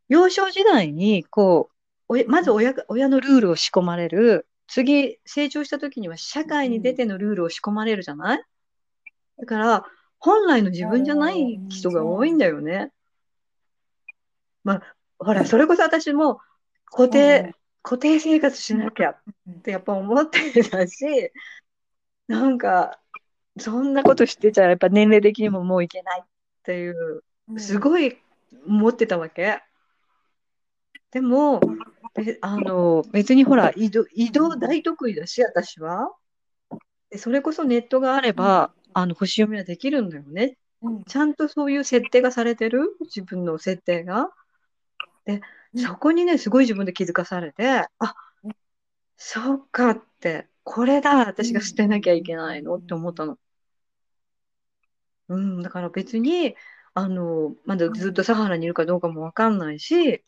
[0.08, 1.70] 幼少時代に、こ
[2.08, 4.46] う、まず親が、親のルールを仕込まれる。
[4.66, 8.44] 次、成長した時には社会に出てのルールを仕込まれるじゃない？
[9.38, 9.84] だから、
[10.18, 12.92] 本来の自分じゃない人が多いんだよね。
[14.64, 14.82] まあ、
[15.18, 16.40] ほら、それこそ私も
[16.84, 19.16] 固定、固定生活しなきゃっ
[19.62, 21.32] てやっぱ思ってたし、
[22.30, 23.00] なんか、
[23.58, 26.26] そんなことしてちゃやっぱ年齢的にももういけないっ
[26.62, 27.24] ていう、
[27.58, 28.16] すごい
[28.68, 29.60] 思ってたわけ。
[31.10, 31.60] でも、
[32.14, 36.12] べあの、別にほら、移動、移動大得意だし、私は。
[37.10, 40.56] でそれこそネットがあれば、あの、星読みはできるんだよね。
[40.82, 42.96] うんちゃんとそういう設定がされてる？
[43.00, 44.30] 自分の設定が。
[45.24, 45.42] で、
[45.74, 47.88] うんそこにね、すごい自分で気づかされて、あ
[48.44, 48.52] うん、
[49.16, 53.38] そうかって、これだ、私が捨てなきゃいけないのって思ったの。
[55.28, 56.56] うん、だから別に、
[56.94, 60.24] あの、まだずっとサハラにいるかどうかもわかんないし、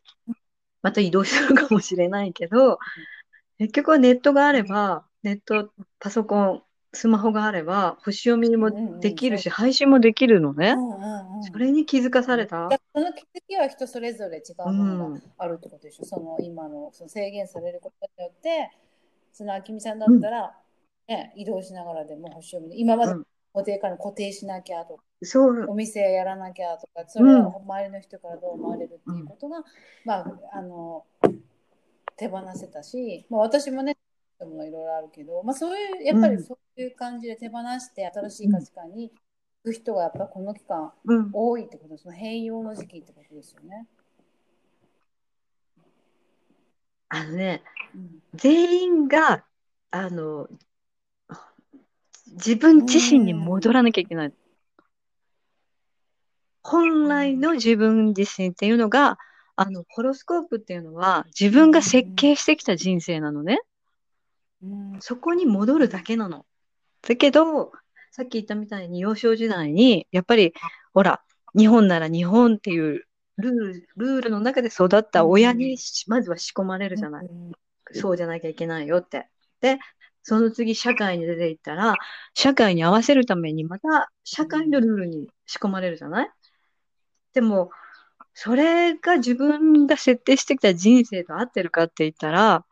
[0.83, 2.79] また移動するかもしれないけど、
[3.59, 6.63] 結局はネットがあれば、ネット、パソコン、
[6.95, 10.73] スマホがあれば、星読みもできるし、配信もできるのね。
[10.73, 12.69] うんうんうんそれに気づかされた。
[12.95, 15.23] その気づきは人それぞれ違ううものがん。
[15.39, 18.71] あるってことでしょ、その今のその制限されることによって
[19.33, 20.55] そのあきみさんだったら、
[21.09, 23.27] ね、移動しながらでも星読み今までうん。
[23.55, 29.63] 固定から固定しなきゃとか、そう、お店やらなきゃとかそれを周りの人からどう思われるっていうことが、
[30.07, 31.05] まああの
[32.17, 33.97] 手放せたし、まあ、私もね
[34.41, 39.15] いろいろあるけど、まあ、そういうやっぱりそういう感じで手放して新しい価値観に行
[39.65, 41.31] く人がやっぱこの期間うん。
[41.33, 43.87] 多いってことその変容の時期ってことですよね。
[47.15, 47.63] あのね、
[47.95, 49.45] うん全員が、
[49.91, 50.49] あの、
[52.29, 54.33] 自分自身に戻らなきゃいけない。
[56.63, 59.19] 本来の自分自身っていうのが、
[59.57, 63.61] あの、ホロスコープっていうのは自分が設計してきた人生なのね。
[64.63, 66.47] うんそこに戻るだけなの。
[67.03, 67.73] だけど、
[68.11, 70.55] さっき言ったみたいに幼少時代に、やっぱり、
[70.95, 71.23] ほら、
[71.55, 73.07] 日本なら日本っていう
[73.43, 77.29] ルール、ルールの中で育った親にしまずは仕込まれるじゃない。
[77.93, 79.29] そうじゃなきゃいけないよって。
[79.61, 79.79] で、
[80.23, 81.95] その次社会に出ていったら、
[82.33, 86.31] 社会に合わせるためにまた社会のルールに仕込まれるじゃない？
[87.35, 87.71] でも、
[88.35, 92.65] それが自分が設定してきた人生と合ってるかって言ったら、やっ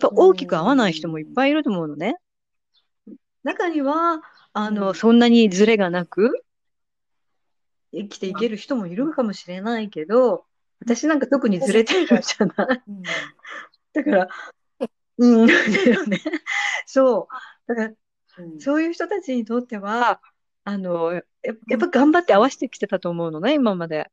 [0.00, 2.16] ぱ大きく合わない人もいっぱいいると思うのね。
[3.42, 4.22] 中には、
[4.52, 6.44] あの、うんそんなにズレがなく
[7.94, 10.44] 生きていける人もいるかもしれないけど、
[10.80, 12.82] 私なんか特にずれてるじゃない？
[12.88, 13.02] うん
[13.92, 14.28] だから、
[15.18, 15.52] うん、だ
[15.84, 16.20] よね。
[16.86, 17.68] そう。
[17.68, 20.20] だから、うんそういう人たちにとっては、
[20.64, 21.22] あの、や
[21.68, 24.10] やっぱ頑張って合わせてきてたと思うのね、今まで。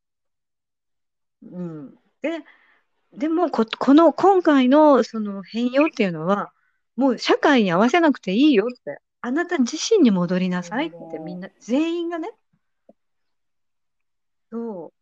[1.41, 1.95] うん。
[2.21, 2.43] で、
[3.13, 6.51] でもこ、この、今回のその変容っていうのは、
[6.95, 12.31] もう社会に合わせなくていいよって、あなた自身に戻りなさいってみんな、全員がね。
[14.51, 14.93] そう。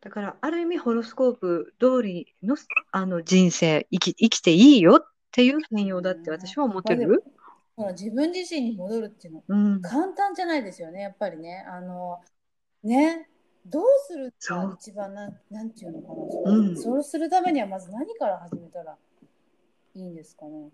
[0.00, 2.56] だから、ある意味ホロスコープ通りの、
[2.92, 7.24] あの人生、生き、生きていいよっていう変容だって私は思ってる。
[7.76, 9.82] ほら自分自身に戻るっていうのうん。
[9.82, 12.20] 簡単じゃないですよねやっぱりねあの
[12.82, 13.28] ね
[13.64, 16.08] どうするそうが一番なんなんていうのか
[16.50, 18.96] なうんそうするためにはまず何から始めたら
[19.94, 20.70] いいんですかね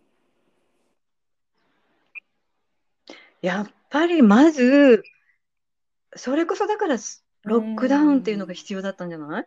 [3.43, 5.03] やっぱりまず、
[6.17, 6.97] それこそだから
[7.45, 9.47] ロックダウンっていうのが必要だったんじゃない？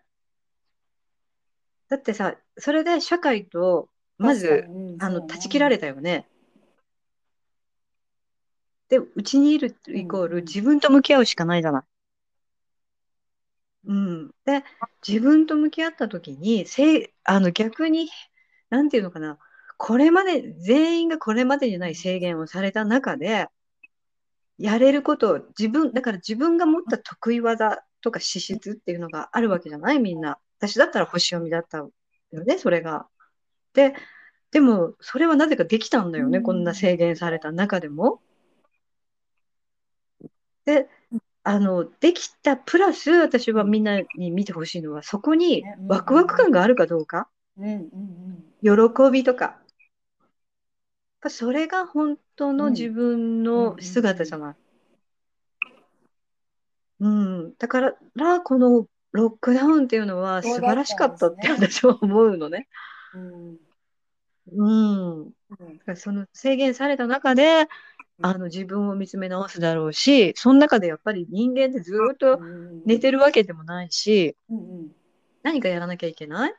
[1.90, 4.66] だってさ、それで社会とまず、
[5.00, 6.28] あの、断ち切られたよね。
[8.90, 11.84] で、うちにいるイコール自分と向き合うしかないじゃない。
[13.86, 14.32] うん。
[14.46, 14.64] で、
[15.08, 18.10] 自分と向き合った時に、せい、あの逆に、
[18.70, 19.38] なんていうのかな、
[19.78, 23.48] これまで、全員がこれまでにない制限をされた中で、
[24.58, 30.40] やれることを自分、だから自分が持った得意技とか資質っていうのがあるわけじゃないみんな。
[30.60, 31.92] 私だったら星読みだったよ
[32.32, 33.08] ね、それが。
[33.74, 33.94] で、
[34.52, 38.22] でも、それはなぜかできたんだよね、うんこんな制限された中でも。
[40.66, 40.90] で、
[41.44, 49.60] あの、できたプラス、私はみんなに見てほしいのは、そこにワクワク感があるかどうか、うんうん喜びとか。
[51.30, 54.56] それが本当の自分の姿じゃない。
[57.00, 57.54] うん。
[57.58, 57.96] だから、
[58.42, 62.68] このロックダウンっていうのは素晴らしかったって私は思うのね。
[63.14, 63.58] うん
[64.54, 65.32] うん。
[65.96, 67.68] その制限された中で、
[68.22, 74.92] あの自分を見つめ直すだろうし、その中でやっぱり人間ってずーっとうん寝てるわけでもないし、うんうん
[75.44, 76.54] 何かやらなきゃいけない？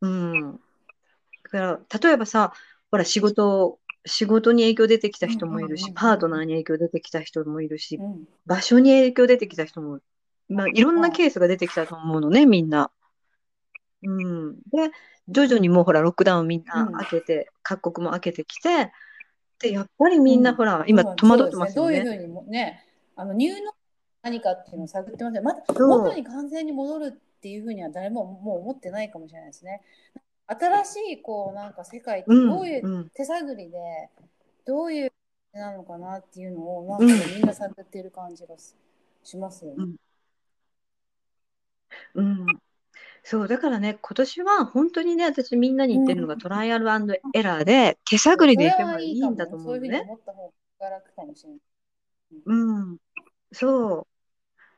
[0.00, 0.52] うん。
[1.44, 2.52] だから、例えばさ、
[2.90, 10.00] ほら、仕事、仕事に影響出てきた人もいるし、パートナーに影響出てきた人もいるし、うん場所に影響出てきた人も、
[10.48, 12.90] まあ、いろんなケースが出てきたと思うのね、みんな。
[14.02, 14.54] うん。
[14.70, 14.90] で、
[15.28, 18.92] 徐々にもうほら、ロックダウンみんなうん開けて、各国も開けてきて、
[19.60, 22.04] で、やっぱりみんなうんほら、今戸惑ってますよね。
[22.04, 22.84] どういうふうにもね、
[23.16, 23.72] あのニューノ
[24.22, 25.42] 何かっていうのを探ってますよ。
[25.42, 29.82] まだ元に完全に戻るっていうふうには誰ももう思ってないかもしれないですね。
[30.46, 33.10] 新しいこうなんか世界ってうん、どういううん。
[33.10, 33.78] 手探りで
[34.66, 35.12] どういう
[35.54, 38.74] なのかなっていうのをなんうんかみんな探ってる感じがし
[39.22, 39.94] しますよね。
[42.14, 42.46] うん。
[43.22, 46.86] そう、だからね、今年は本当にね、私みんなに言ってるのが、トライアル
[47.32, 50.04] エラーで、手探りでいけばいいんだと思そういううふうにね。
[52.44, 52.98] うん。
[53.50, 54.06] そう。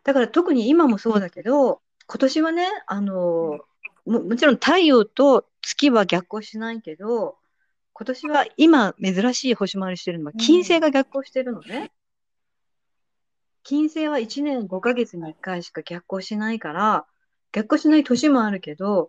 [0.04, 3.58] だから特に今もそうだけど、今年はね、あの、
[4.06, 7.36] も、もちろん太陽と月は逆行しないけど、
[7.92, 10.38] 今年は今珍しい星回りしてるのは、うん。
[10.38, 11.90] 金星が逆行してるのね。
[13.64, 17.06] 金星は1年5ヶ月に1回しか逆行しないから、
[17.50, 19.08] 逆行しない年もあるけど、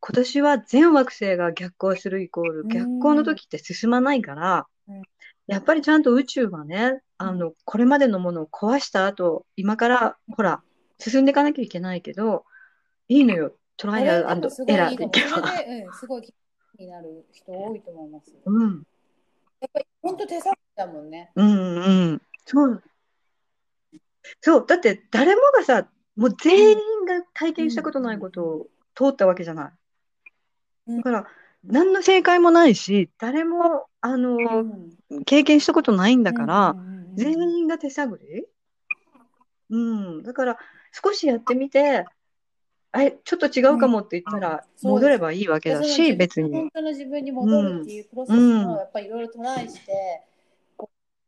[0.00, 2.68] 今年は全惑星が逆行するイコール、うん。
[2.68, 5.02] 逆行の時って進まないからうん、
[5.48, 10.62] やっぱりちゃんと宇宙はね、あの、これまでのものを壊した後、今から、ほら、
[10.98, 12.44] 進んでいかなきゃいけないけど、
[13.08, 13.52] いいのよ。
[13.78, 15.40] トライアルエラーいいって言っては。
[15.40, 16.34] かもそれで、うん、すごい気
[16.82, 18.34] になる人多いと思います。
[18.44, 18.82] うん。
[19.60, 21.30] やっぱり本当手探りだもんね。
[21.36, 22.22] うんうん。
[22.44, 22.82] そう。
[24.40, 24.66] そう。
[24.66, 29.72] だって誰もがさ、もう全員が体験したことないことを通ったわけじゃない。
[30.88, 31.26] うんだから、
[31.64, 36.76] 何の正解もないし、誰も、あの、うん経験したことないんだから、
[37.14, 38.44] 全員が手探り
[39.70, 40.22] うん。
[40.22, 40.58] だから、
[40.92, 42.06] 少しやってみて、
[42.96, 46.70] え、ちょっと違うかもって言ったら、うん戻ればいいわけだし、でその別に本。
[46.72, 50.22] 当の自分に戻るっていうプロセスうんもやっぱりいろいろトライして、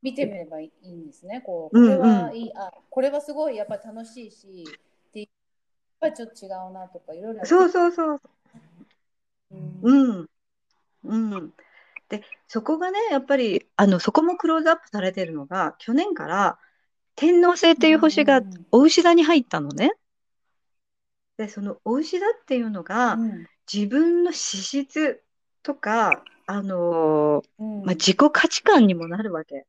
[0.02, 1.42] 見てみればいいんですね。
[1.44, 4.64] こううんこれはいい、あこれはすごいやっぱり楽しいし、
[5.12, 5.28] でやっ
[6.00, 8.20] ぱりちょっと違うなとかいろいろそうそうそう。
[9.50, 10.30] うんうん。
[11.04, 11.52] うん。
[12.08, 16.58] で、そこがね、やっぱり、あの、そこもクローズアップされてるのが、去年から
[17.16, 19.92] 天王星っていう星がうんうんうんお牛座に入ったのね。
[21.40, 25.22] で、そのお牛座っていうのが、うん自分の資質
[25.62, 29.64] とか、あのーうんまあ、自己価値観にもなるわけ。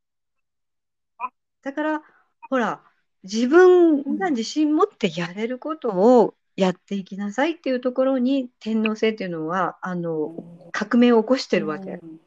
[1.62, 2.02] だから、
[2.50, 2.82] ほら、
[3.22, 10.34] 自分が自信持ってやれることをやっていきなさいっていうところに、天王星っていうのは、あの、
[10.72, 11.92] 革命を起こしてるわけ。
[11.92, 12.20] うん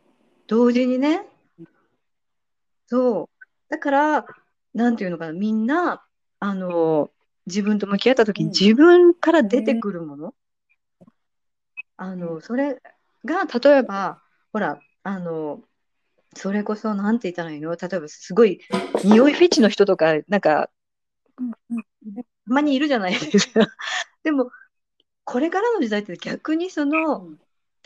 [0.47, 1.27] 同時にね。
[2.87, 3.45] そう。
[3.69, 4.27] だから、
[4.75, 6.07] なんていうのかな、みんな、
[6.39, 7.11] あの、
[7.47, 10.35] 自分と向き合った時にうん自分から出てくるもの？
[11.97, 12.81] あの、それ
[13.25, 14.23] が、例えば、
[14.53, 15.63] ほら、あの、
[16.37, 17.71] それこそ、なんて言ったらいいの？
[17.71, 18.61] 例えば、すごい、
[19.05, 20.71] 匂いフェチの人とか、なんか、
[21.37, 21.43] た
[22.47, 23.67] まにいるじゃないですか。
[24.23, 24.51] でも、
[25.25, 27.31] これからの時代って逆にその、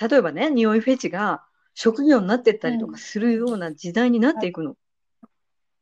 [0.01, 1.45] 例えばね、匂いフェチが
[1.75, 4.77] 職業になってったりとかするような時代になっていくの。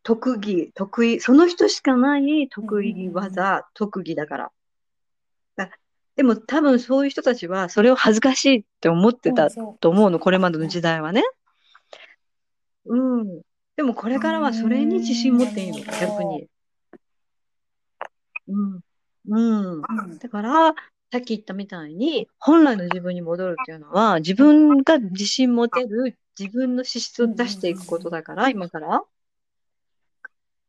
[0.06, 4.52] 特技、得意、その人しかない得意技、特技だから。
[6.14, 11.24] でも多分そういう人たちはそれを恥ずかしいって思ってたと思うの、これまでの時代はね。
[12.84, 13.42] うん。
[13.74, 16.46] でもこれからはそれに自信持っていいの、逆に。
[18.46, 18.80] うん。
[19.28, 20.74] うんだから、
[21.10, 29.02] さっき言ったみたいに、本来の自分に戻るっていうのは、自分が自信持てる、自分の資質を出していくことだから、今から。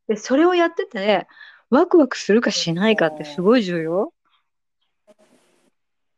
[0.08, 1.28] で、それをやってて、
[1.70, 4.14] ワクワクするかしないかってすごい重要。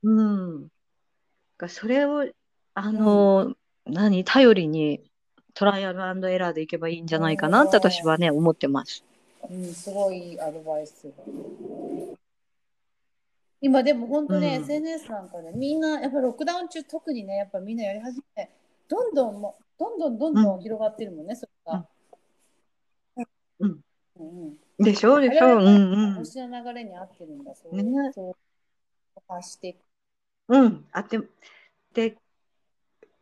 [0.03, 0.67] うん。
[1.57, 2.27] がそれを、
[2.73, 3.53] あの、
[3.85, 5.01] 何、頼りに
[5.53, 5.99] トライアル
[6.31, 9.03] エラーでいけばいいんじゃないかなって私はね、思ってます。
[9.49, 11.23] うん、すごいアドバイスが。
[13.61, 18.49] 今でも本当ね、うん SNS なんかでみんなやっぱりロックダウン中特にねやっぱみんなやり始め
[18.87, 21.85] どんどんもどんどんどんどん広がってるもんね、それが。
[23.59, 23.79] うん
[24.79, 25.19] でしょ？
[25.19, 25.57] でしょ？
[25.57, 26.13] うんうん。
[26.15, 27.83] 星の流れに合ってるんだそう,、ね
[28.13, 28.35] そう
[29.27, 29.77] 発して。
[30.47, 30.85] うん。
[30.91, 31.19] あって、
[31.93, 32.17] で、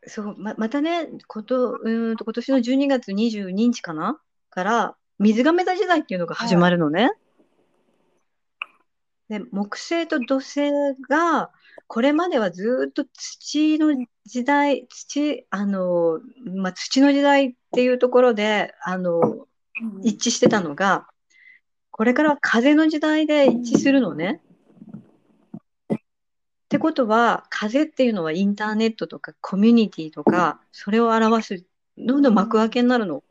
[0.05, 7.11] そう、ま、またね、こと、うーんと、今年の12月22日かなから、水亀座時代っていうのが始まるのね。
[9.29, 10.71] で、木星と土星
[11.09, 11.51] が、
[11.88, 16.19] これまではずーっと土の時代、土、あの、
[16.55, 19.47] まあ、土の時代っていうところで、あの、
[20.03, 21.07] 一致してたのが、
[21.91, 24.41] これから風の時代で一致するのね。
[25.91, 25.97] っ
[26.69, 31.65] てことは、風っていうのはインターネットとかコミュニティとか、それを表す、
[31.97, 33.23] どんどん幕開けになるの。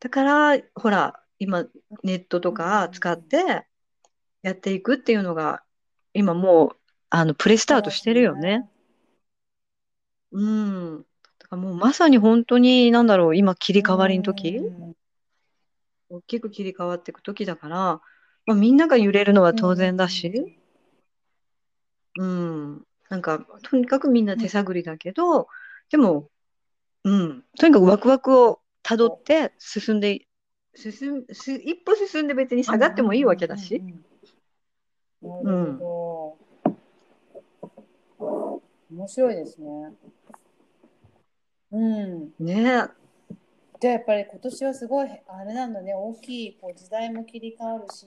[0.00, 1.64] だから、ほら、今、
[2.02, 3.66] ネットとか使って
[4.42, 5.62] やっていくっていうのが、
[6.12, 6.76] 今もう、
[7.10, 8.68] あの、プレスタートしてるよね。
[10.32, 11.06] うん。
[11.56, 14.94] もうまさに本当に、なんだろう、今切り替わりの時、うん
[16.12, 17.76] 大きく切り替わっていく時だから、
[18.44, 20.58] まあ、みんなが揺れるのは当然だし、
[22.18, 22.86] うん。
[23.08, 25.48] なんか、とにかくみんな手探りだけど、
[25.90, 26.28] でも、
[27.04, 27.44] うん。
[27.58, 30.26] とにかくワクワクをたどって進んで、
[30.74, 33.82] 進ん、す、一歩進んで別に下がってもいいわけだし。
[35.22, 35.80] うん。
[38.90, 39.94] 面白いですね。
[41.72, 42.32] うん。
[42.38, 42.88] ね。
[43.80, 45.94] じゃあやっぱり今年はすごいあれなんだね。
[45.94, 48.06] 大きいこう時代も切り替わるし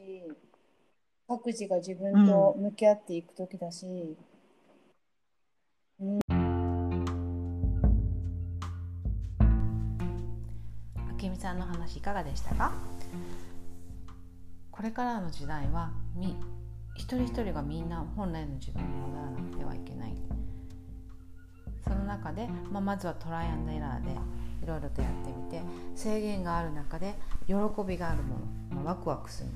[1.28, 4.16] 各自が自分と向き合っていく時だし、
[6.00, 6.04] あ
[11.18, 12.72] きみさんの話いかがでしたか？
[14.72, 16.38] これからの時代はみ
[16.96, 20.16] 一人一人がみんな本来の自分に戻らなくてはいけない
[21.88, 24.12] その中で、まあ、まずはトライアンドエラーで
[24.64, 25.62] いろいろとやってみて
[25.96, 27.16] 制限がある中で
[27.48, 27.54] 喜
[27.88, 28.40] びがあるも
[28.72, 29.56] の、まあ、ワクワクするも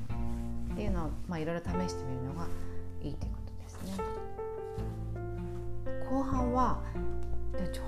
[0.70, 2.48] のっていうのを、いろいろ試してみるのが
[3.02, 4.04] いいということですね。
[6.10, 6.82] 後半は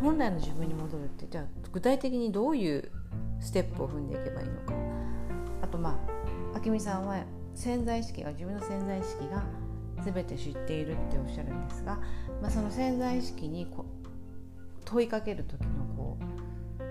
[0.02, 2.92] 本来の自分に戻るってじゃあ具体的にどういう
[3.40, 4.74] ステップを踏んでいけばいいのか。
[5.62, 6.00] あとま
[6.54, 7.24] あ明美さんは
[7.56, 9.44] 潜在意識が自分の潜在意識が
[10.04, 12.00] 全て知っているっておっしゃるんですが、
[12.42, 13.86] まあ、その潜在意識にこ
[14.92, 16.84] 問いかける時のこう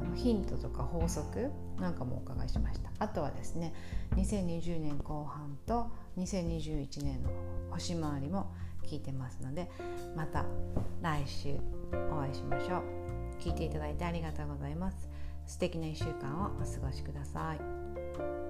[0.00, 2.90] あのヒントとか法則なんかもお伺いしました。
[2.98, 3.74] あとはですね
[4.16, 7.30] 2020年後半と2021年の
[7.70, 8.50] 星回りも
[8.86, 9.70] 聞いてますので
[10.16, 10.44] また
[11.02, 11.56] 来週
[12.10, 12.82] お会いしましょう。
[13.38, 15.08] 聞いていただいてありがとうございます。
[15.46, 18.49] 素敵な1週間をお過ごしください。